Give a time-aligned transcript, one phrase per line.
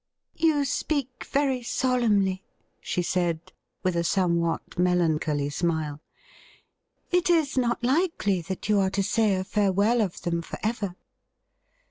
[0.47, 2.41] 'You speak very solemnly,'
[2.79, 3.51] she said,
[3.83, 6.01] with a somewhat melancholy smile.'
[7.11, 10.95] It is not likely that you are to say a farewell of them for ever.'